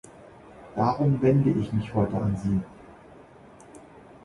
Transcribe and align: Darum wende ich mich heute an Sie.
Darum 0.75 1.21
wende 1.21 1.51
ich 1.51 1.71
mich 1.73 1.93
heute 1.93 2.17
an 2.17 2.35
Sie. 2.35 2.59